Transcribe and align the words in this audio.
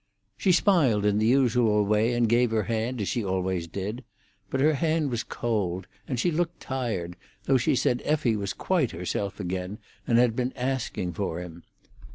She 0.35 0.51
smiled 0.51 1.05
in 1.05 1.19
the 1.19 1.27
usual 1.27 1.85
way, 1.85 2.13
and 2.15 2.27
gave 2.27 2.49
her 2.49 2.63
hand, 2.63 2.99
as 3.01 3.07
she 3.07 3.23
always 3.23 3.67
did; 3.67 4.03
but 4.49 4.59
her 4.59 4.73
hand 4.73 5.11
was 5.11 5.21
cold, 5.21 5.85
and 6.07 6.19
she 6.19 6.31
looked 6.31 6.59
tired, 6.59 7.15
though 7.43 7.57
she 7.57 7.75
said 7.75 8.01
Effie 8.03 8.35
was 8.35 8.53
quite 8.53 8.89
herself 8.89 9.39
again, 9.39 9.77
and 10.07 10.17
had 10.17 10.35
been 10.35 10.53
asking 10.55 11.13
for 11.13 11.39
him. 11.39 11.61